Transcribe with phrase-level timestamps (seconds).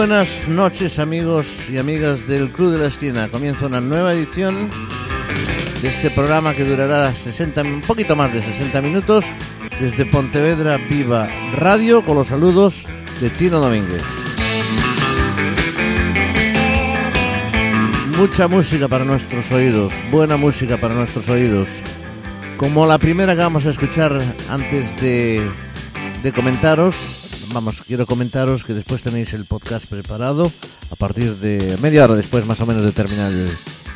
[0.00, 3.28] buenas noches amigos y amigas del Club de la Esquina.
[3.28, 4.56] Comienza una nueva edición
[5.82, 9.26] de este programa que durará 60, un poquito más de 60 minutos
[9.78, 12.86] desde Pontevedra Viva Radio con los saludos
[13.20, 14.00] de Tino Domínguez.
[18.16, 21.68] Mucha música para nuestros oídos, buena música para nuestros oídos.
[22.56, 25.46] Como la primera que vamos a escuchar antes de,
[26.22, 27.19] de comentaros,
[27.52, 30.50] vamos, quiero comentaros que después tenéis el podcast preparado
[30.90, 33.48] a partir de media hora después más o menos de terminar, el,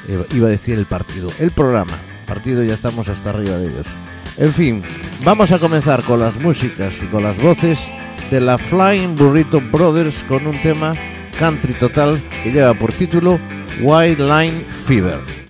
[0.09, 1.93] eh, iba a decir el partido, el programa.
[2.27, 3.87] Partido ya estamos hasta arriba de ellos.
[4.39, 4.83] En fin,
[5.25, 7.79] vamos a comenzar con las músicas y con las voces
[8.31, 10.95] de la Flying Burrito Brothers con un tema
[11.39, 13.39] country total que lleva por título
[13.81, 15.44] White Line Fever.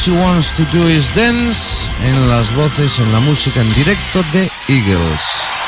[0.00, 4.50] She Wants to Do Is Dance en las voces, en la música en directo de
[4.66, 5.59] Eagles.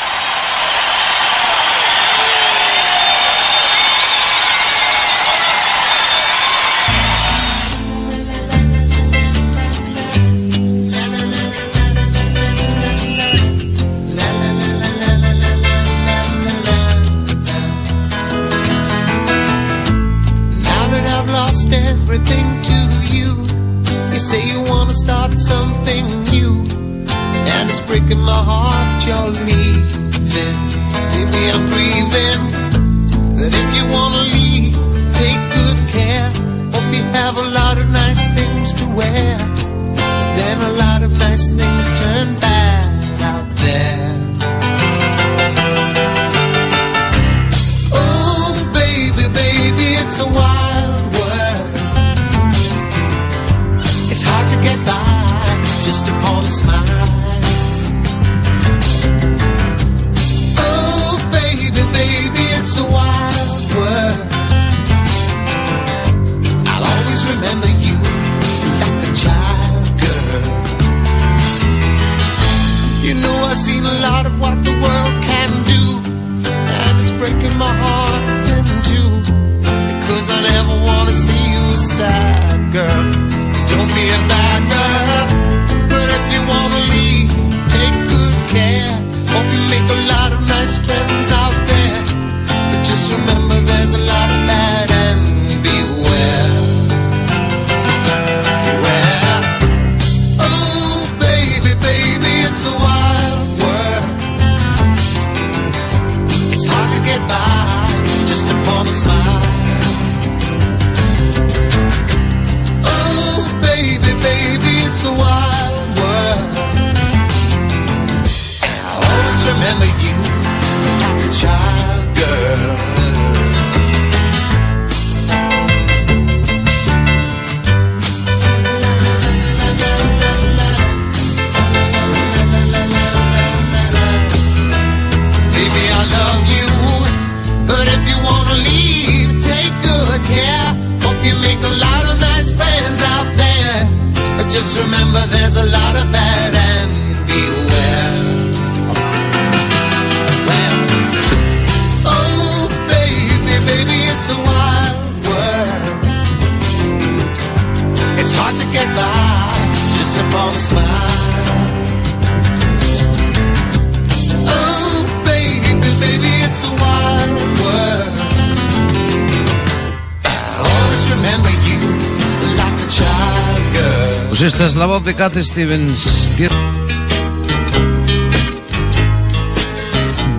[175.22, 176.30] Cat Stevens.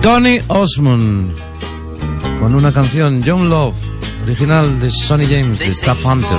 [0.02, 1.34] Donny Osmond
[2.38, 3.74] con una canción Young Love
[4.24, 6.38] original de Sonny James de Top Hunter.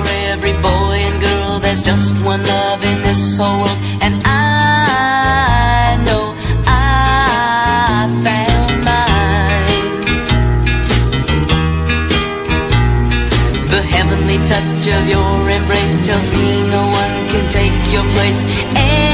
[14.46, 19.05] touch of your embrace tells me no one can take your place.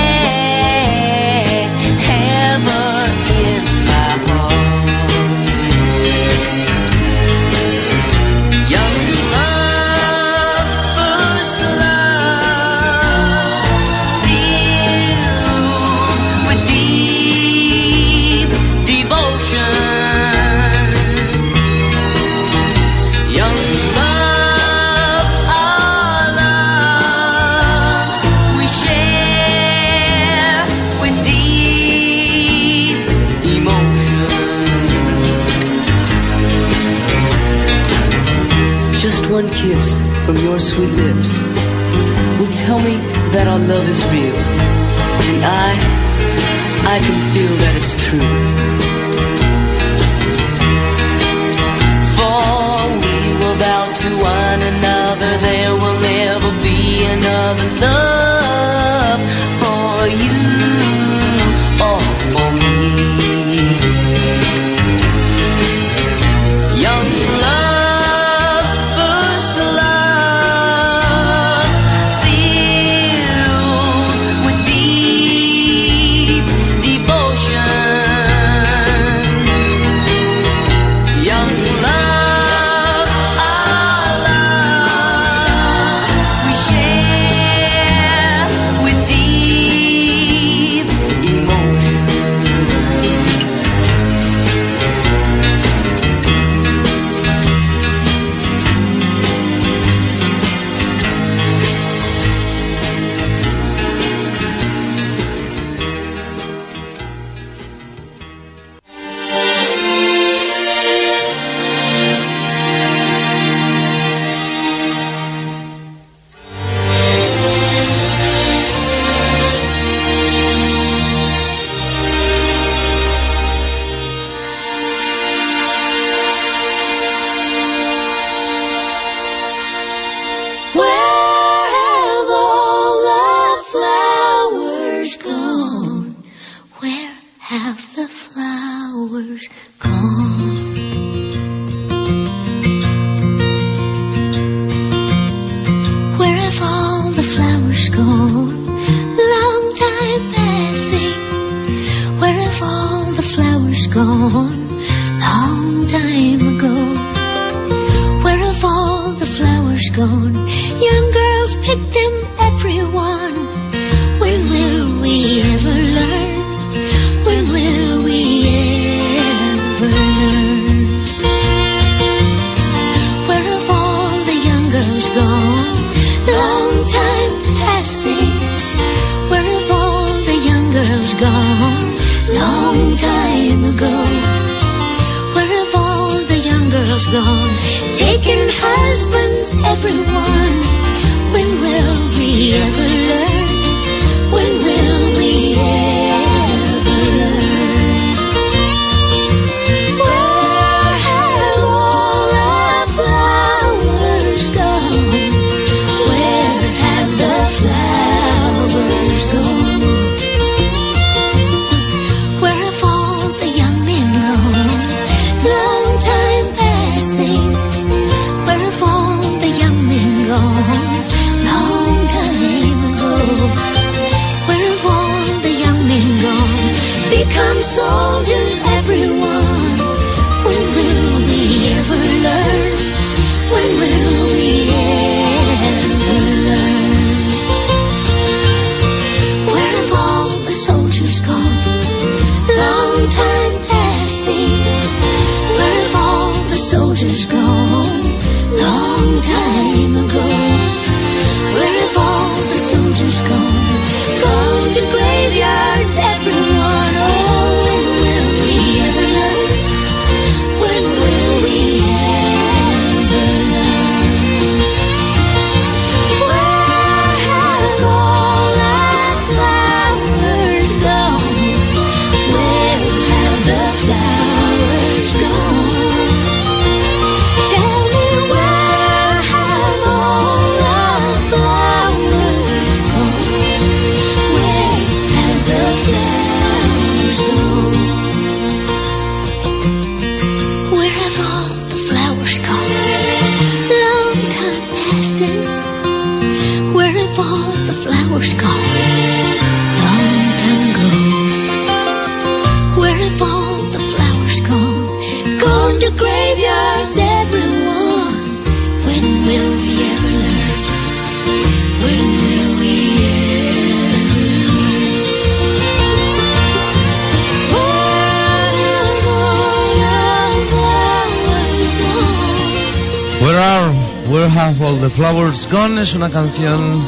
[325.82, 326.86] es una canción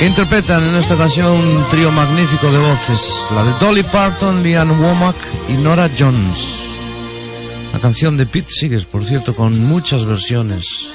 [0.00, 4.70] que interpretan en esta ocasión un trío magnífico de voces, la de Dolly Parton, Lian
[4.80, 5.14] Womack
[5.48, 6.64] y Nora Jones.
[7.72, 10.88] La canción de Pete Seeger, por cierto, con muchas versiones.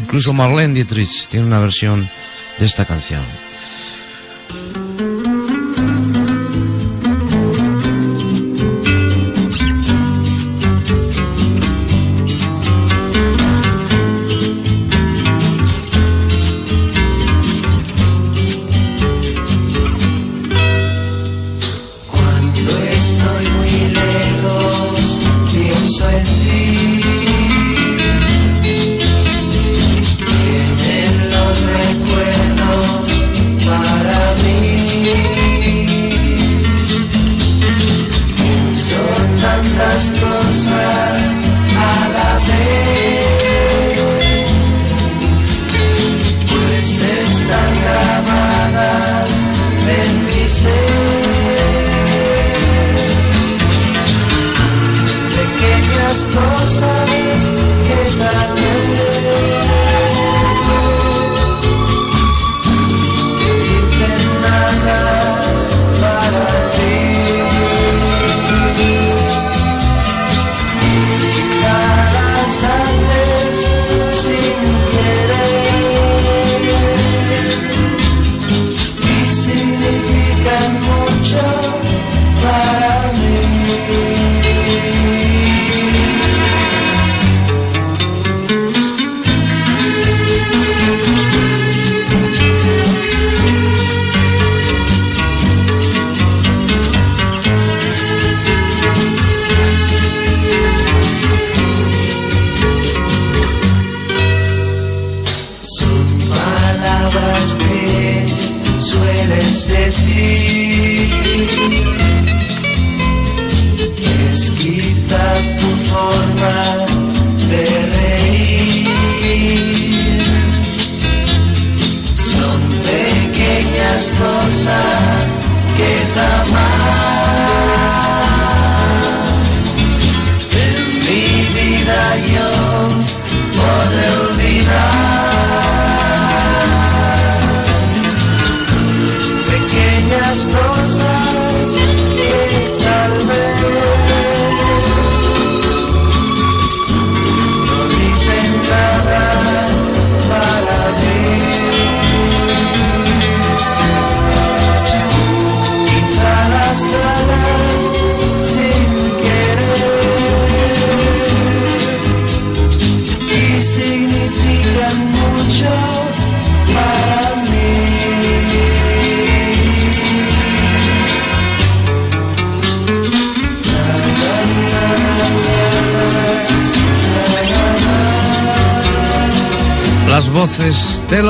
[0.00, 2.08] Incluso Marlene Dietrich tiene una versión
[2.58, 3.22] de esta canción.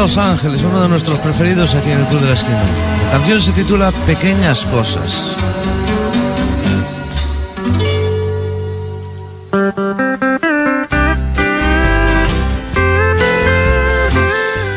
[0.06, 2.62] Los Ángeles, uno de nuestros preferidos aquí en el Club de la Esquina.
[3.06, 5.34] La canción se titula Pequeñas Cosas.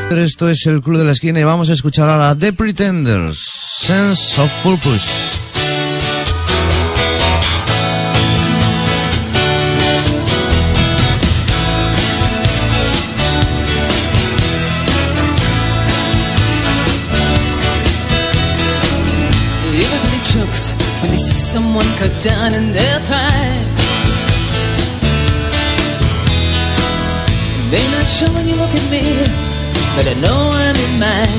[0.09, 3.37] Esto es el Club de la Esquina y vamos a escuchar ahora The Pretenders,
[3.77, 5.28] Sense of Purpose.
[22.21, 23.67] Down in their pride.
[27.71, 29.03] May not show when you look at me,
[29.95, 31.29] but I know I'm in mine.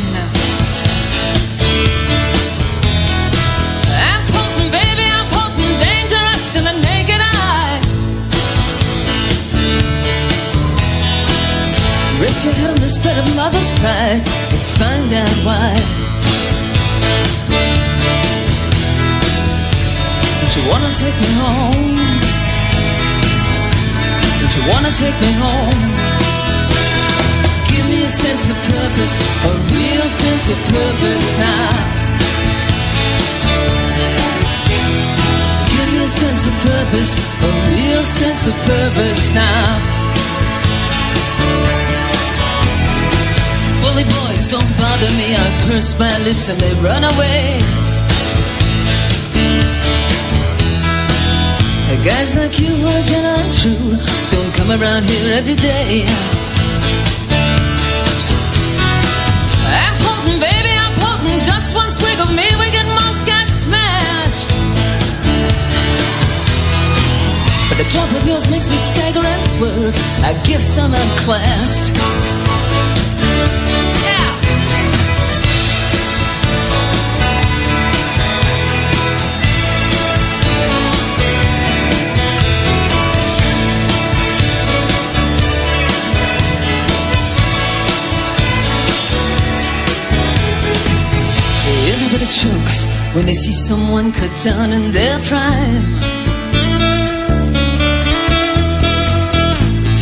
[3.93, 7.81] I'm potent, baby, I'm potent, dangerous to the naked eye.
[12.23, 16.00] Rest your head on this bed of mother's pride and find out why.
[20.51, 21.95] Don't you wanna take me home?
[24.41, 25.81] Don't you wanna take me home?
[27.71, 29.15] Give me a sense of purpose,
[29.47, 31.71] a real sense of purpose now.
[35.71, 37.15] Give me a sense of purpose,
[37.47, 39.79] a real sense of purpose now.
[43.83, 45.37] Bully boys, don't bother me.
[45.37, 47.90] I purse my lips and they run away.
[51.99, 53.99] Guys like you are and true.
[54.31, 56.05] Don't come around here every day.
[59.67, 61.43] I'm potent, baby, I'm potent.
[61.43, 64.49] Just one swig of me, we get most get smashed.
[67.69, 69.97] But the drop of yours makes me stagger and swerve.
[70.23, 72.50] I guess I'm outclassed.
[92.31, 95.83] Chokes when they see someone cut down in their prime.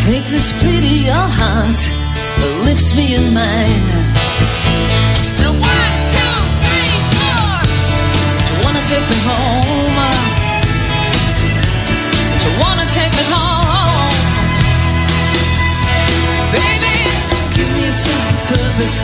[0.05, 1.81] Take this pretty your heart,
[2.69, 3.89] lift me in mine.
[5.57, 7.65] One, two, three, four.
[8.45, 9.97] Do you wanna take me home?
[12.41, 14.13] Do you wanna take me home?
[16.53, 16.97] Baby,
[17.57, 18.97] give me a sense of purpose,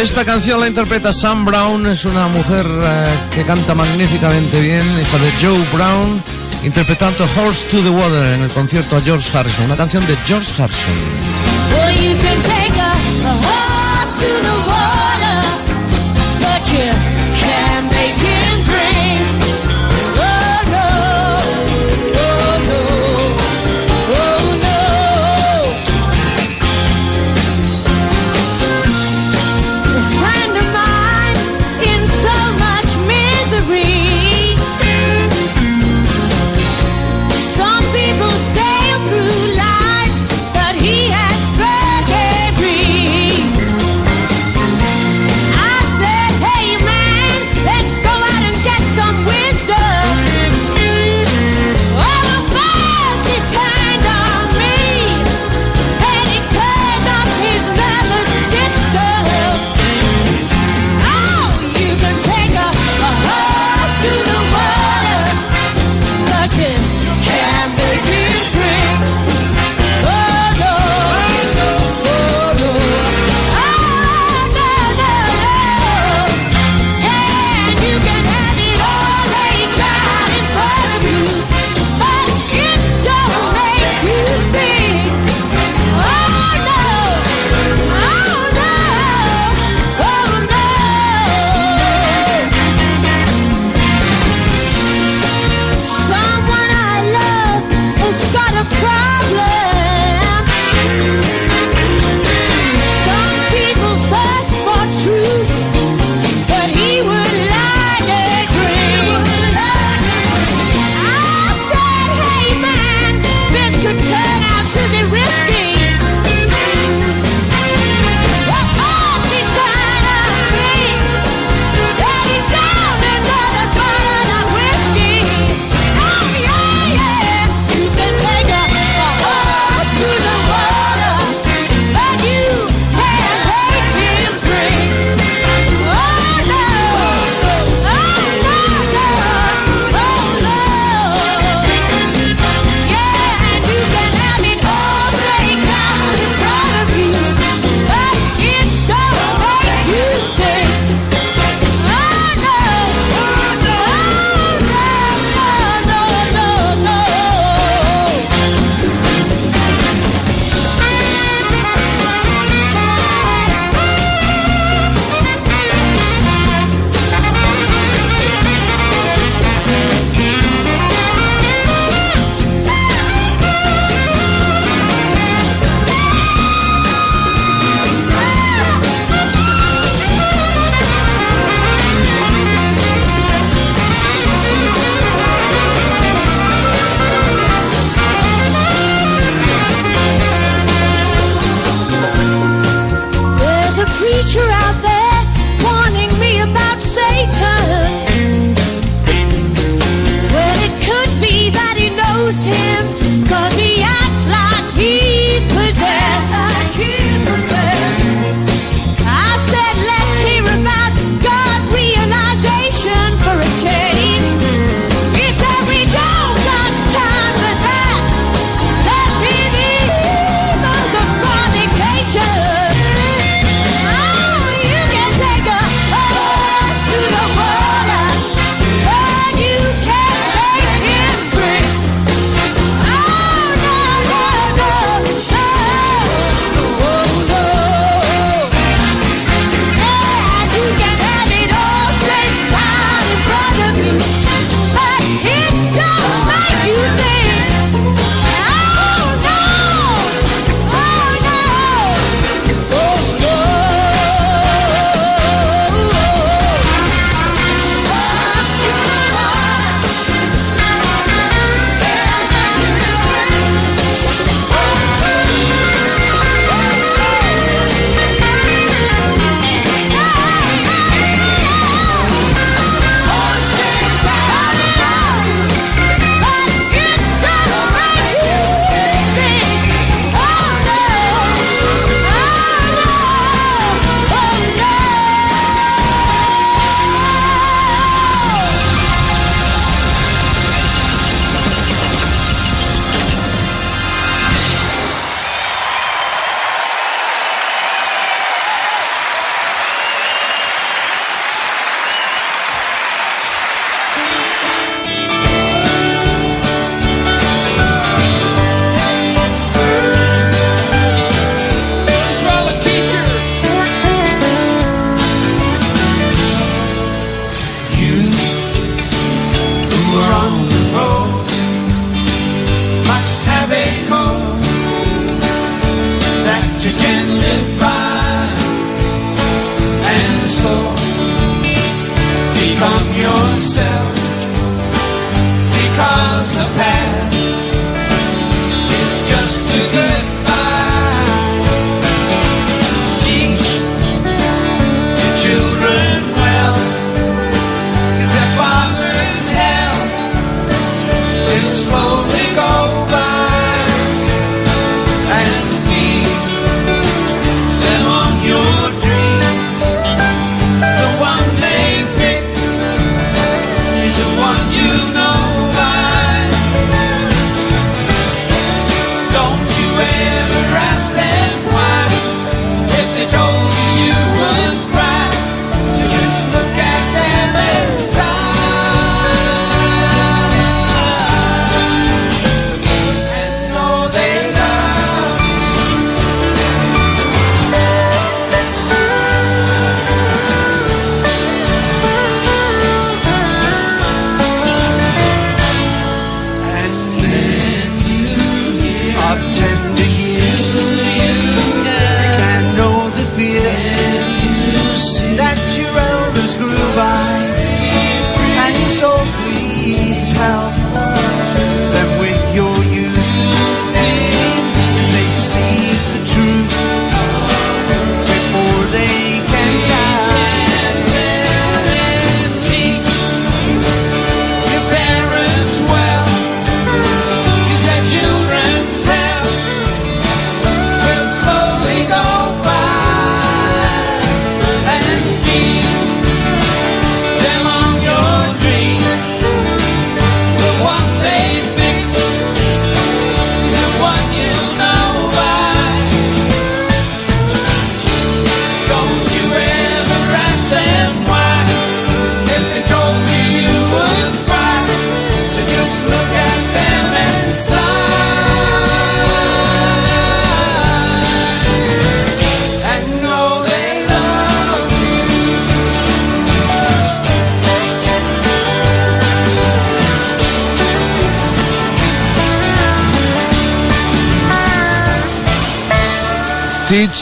[0.00, 5.18] Esta canción la interpreta Sam Brown, es una mujer eh, que canta magníficamente bien, hija
[5.18, 6.22] de Joe Brown,
[6.64, 10.62] interpretando Horse to the Water en el concierto a George Harrison, una canción de George
[10.62, 10.94] Harrison.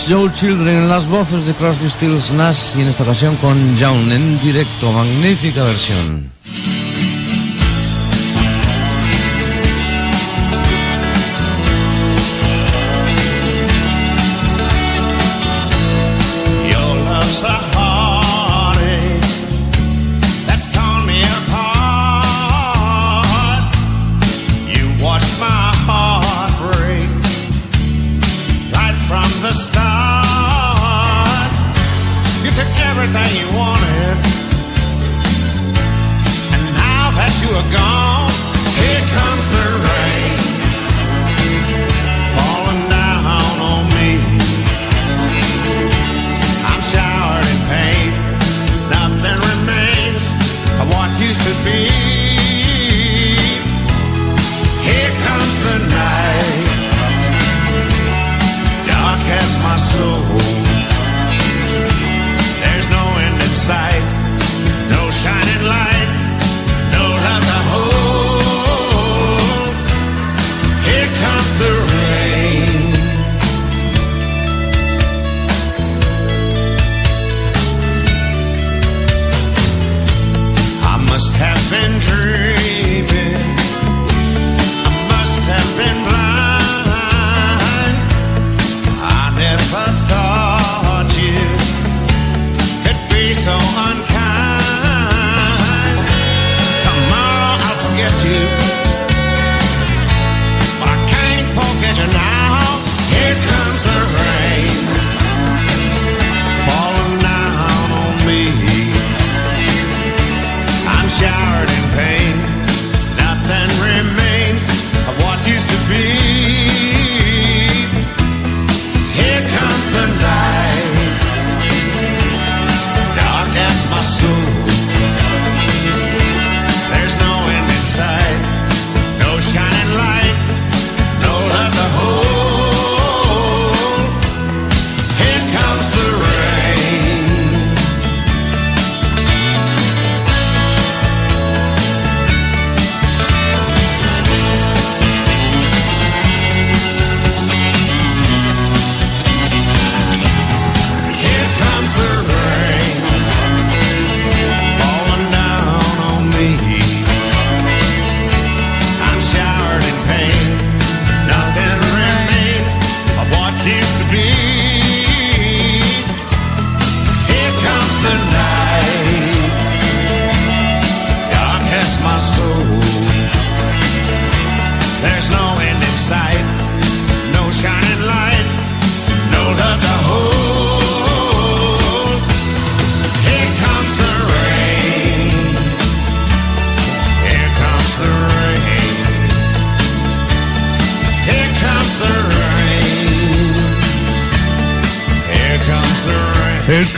[0.06, 4.12] Soul Children en las voces de Crosby, Stills, Nash y en esta ocasión con Young
[4.12, 6.33] en directo, magnífica versión.
[33.04, 34.16] everything you wanted.
[36.52, 38.03] And now that you are gone.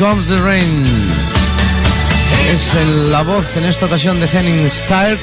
[0.08, 0.84] Comes the Rain.
[2.52, 2.74] Es
[3.10, 5.18] la voz en esta ocasión de Henning Stark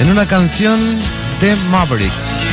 [0.00, 0.98] en una canción
[1.40, 2.49] de Mavericks.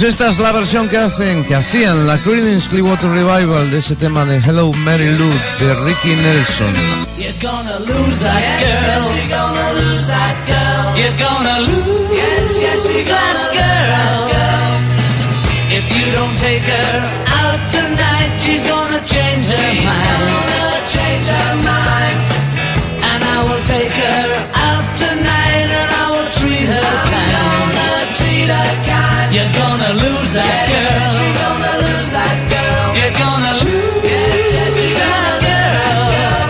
[0.00, 3.94] Pues esta es la versión que hacen, que hacían la Creedence Clearwater Revival de ese
[3.94, 6.72] tema de Hello Mary Lou de Ricky Nelson.
[7.18, 8.96] You're gonna lose that girl.
[8.96, 10.96] Yes, you're gonna lose that girl.
[10.96, 12.16] You're gonna lose.
[12.16, 13.60] Yes, yes, you're gonna lose
[13.92, 14.80] that girl.
[15.68, 16.96] If you don't take her
[17.44, 20.00] out tonight, she's gonna change her mind.
[20.00, 22.18] She's gonna change her mind.
[23.04, 24.24] And I will take her
[24.64, 27.36] out tonight, and I will treat her kind.
[27.36, 29.28] I'm gonna treat her kind.
[29.34, 29.69] You're gonna
[30.30, 30.78] lose that girl.
[30.78, 32.86] Yes, you're gonna lose that girl.
[32.94, 34.06] You're gonna lose.
[34.06, 36.46] Yes, yes, you're gonna lose that girl.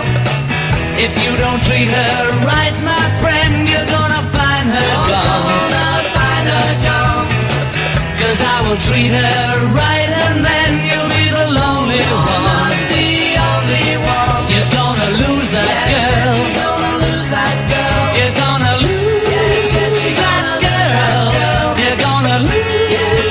[1.01, 5.65] If you don't treat her right, my friend, you're gonna find her gone.
[5.73, 7.25] Gonna find her gone.
[8.21, 10.00] Cause I will treat her right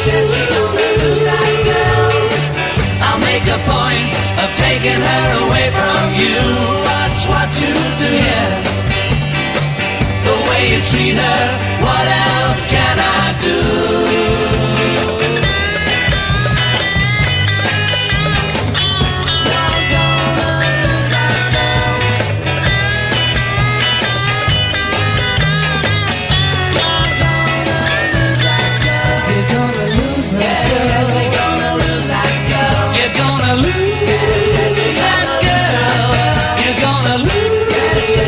[0.01, 2.09] Yes, yes, you're gonna lose that girl.
[3.05, 4.09] I'll make a point
[4.41, 6.41] of taking her away from you.
[6.89, 8.65] Watch what you do, yeah.
[10.25, 11.70] The way you treat her,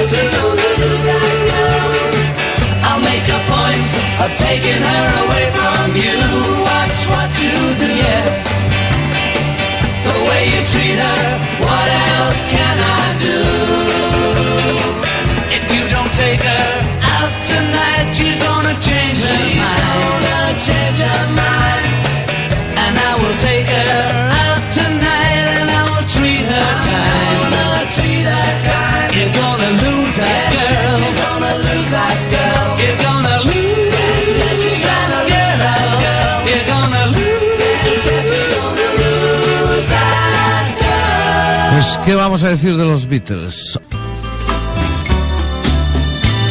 [0.03, 1.91] yes, yes, you're gonna lose that girl.
[2.91, 3.87] I'll make a point
[4.23, 6.19] of taking her away from you.
[6.67, 8.27] Watch what you do, yeah.
[10.03, 11.23] The way you treat her,
[11.63, 11.89] what
[12.19, 13.39] else can I do?
[15.55, 16.69] If you don't take her
[17.07, 19.55] out tonight, she's gonna change her mind.
[19.55, 21.42] She's gonna change her mind.
[42.13, 43.81] ¿Qué vamos a decir de los Beatles?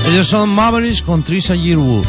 [0.10, 2.04] Ellos son Mavericks con Trisha Yearwood.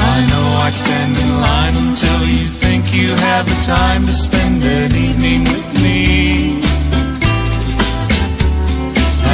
[0.00, 4.64] I know I'd stand in line until you think you have the time to spend
[4.64, 6.62] an evening with me.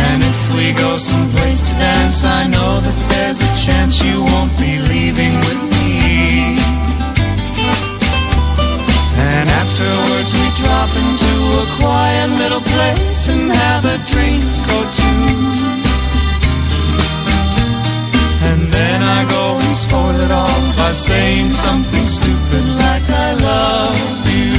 [0.08, 4.50] And if we go someplace to dance, I know that there's a chance you won't
[4.58, 5.05] be leaving
[9.78, 15.20] afterwards we drop into a quiet little place and have a drink or two.
[18.48, 24.00] And then I go and spoil it all by saying something stupid like I love
[24.32, 24.56] you.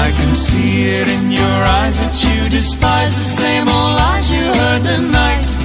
[0.00, 4.44] I can see it in your eyes that you despise the same old lies you
[4.44, 5.63] heard the night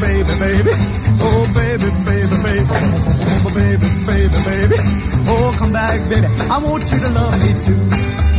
[0.00, 0.72] baby, baby.
[1.20, 2.66] Oh, baby, baby, baby.
[3.42, 4.78] Oh, baby, baby, baby.
[5.26, 6.26] Oh, come back, baby.
[6.50, 7.78] I want you to love me too.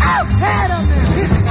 [0.02, 1.49] Oh, head up there.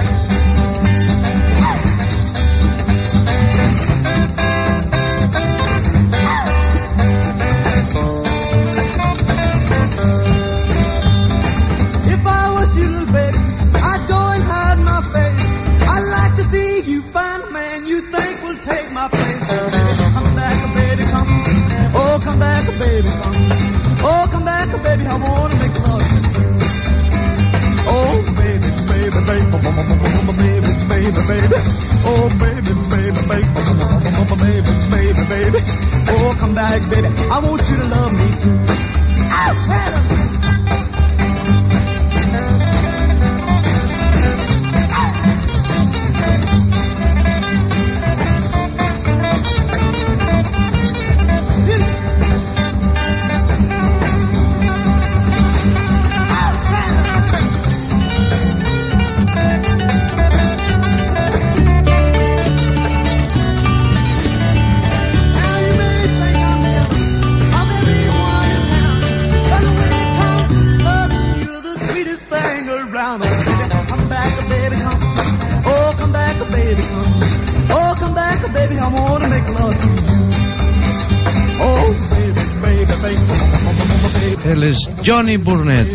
[84.59, 85.87] Wireless, Johnny Burnett,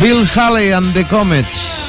[0.00, 1.85] Bill Haley and the Comets.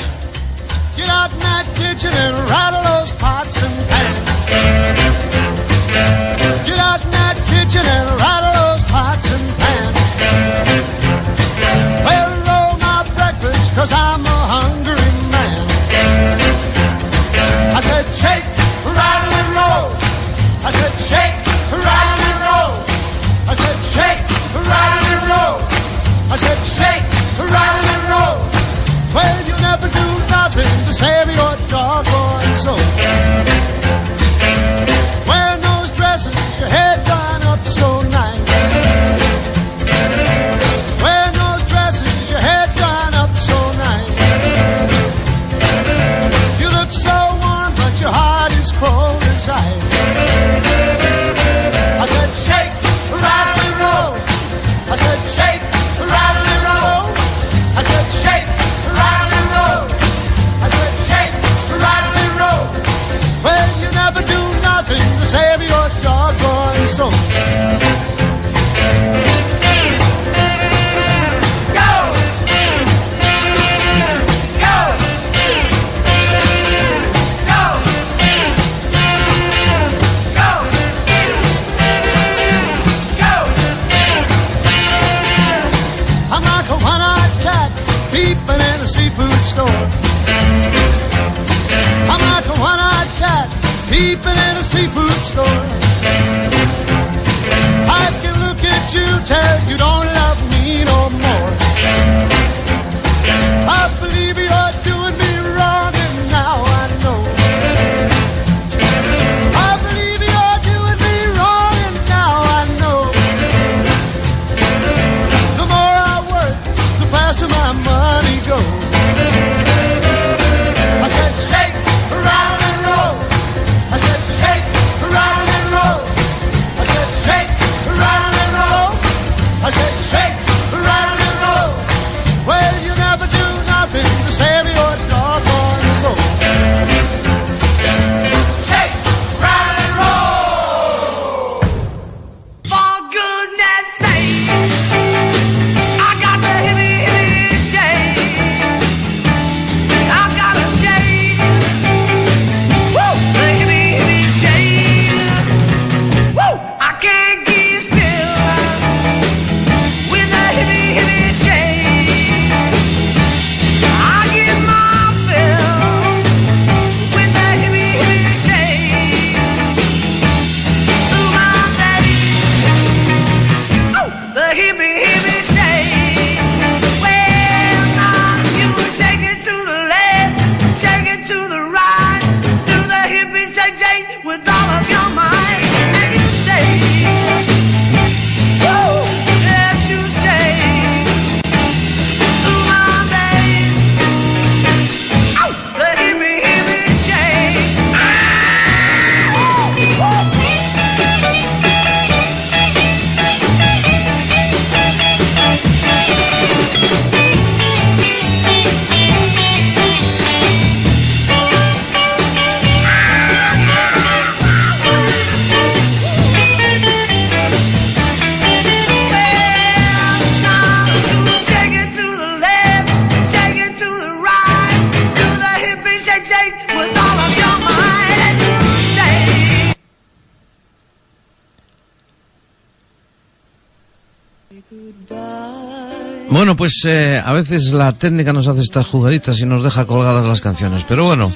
[236.68, 240.42] Pues eh, a veces la técnica nos hace estas jugaditas y nos deja colgadas las
[240.42, 240.84] canciones.
[240.84, 241.32] Pero bueno,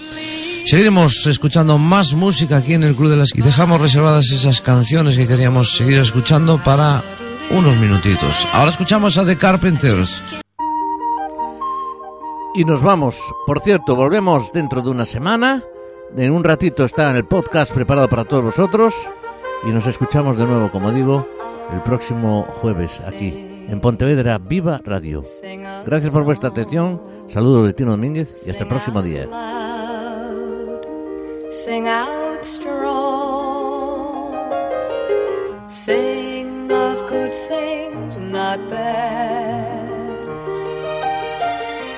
[0.65, 3.33] seguiremos escuchando más música aquí en el Club de las...
[3.33, 7.01] Y dejamos reservadas esas canciones que queríamos seguir escuchando para
[7.51, 8.45] unos minutitos.
[8.51, 10.21] Ahora escuchamos a The Carpenters.
[12.53, 13.15] Y nos vamos.
[13.47, 15.63] Por cierto, volvemos dentro de una semana.
[16.17, 18.93] En un ratito está en el podcast preparado para todos vosotros.
[19.65, 21.25] Y nos escuchamos de nuevo, como digo,
[21.71, 25.23] el próximo jueves aquí en Pontevedra Viva Radio.
[25.85, 27.01] Gracias por vuestra atención.
[27.29, 29.27] Saludos de Tino Domínguez y hasta el próximo día.
[31.49, 33.91] Sing out strong.
[35.67, 39.89] Sing of good things, not bad.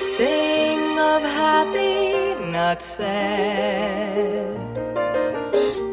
[0.00, 4.54] Sing of happy, not sad.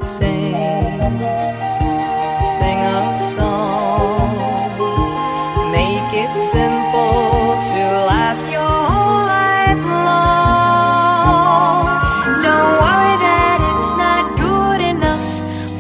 [0.02, 0.54] Sing,
[2.44, 4.21] sing a song.
[6.12, 11.08] Make it simple to last your whole life long.
[12.42, 15.26] Don't worry that it's not good enough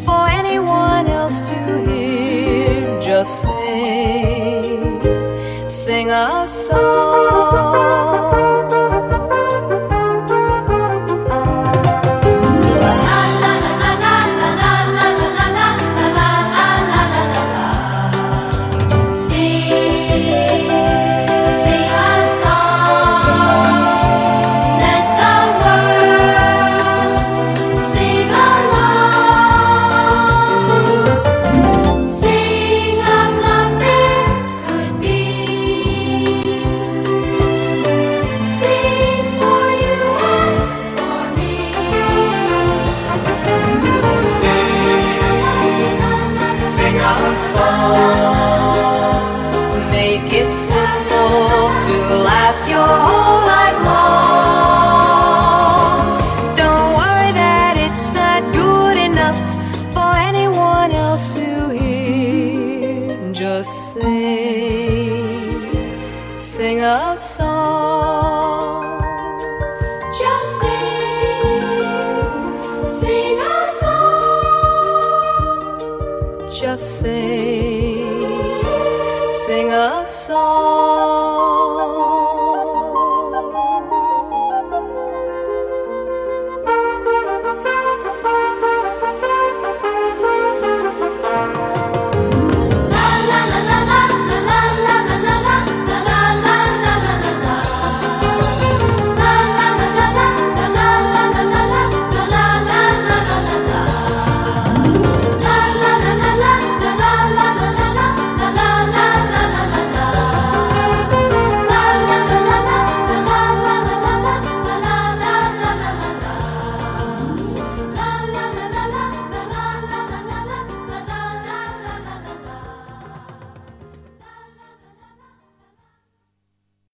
[0.05, 3.01] for anyone else to hear.
[3.01, 5.01] Just sing,
[5.67, 7.30] sing a song.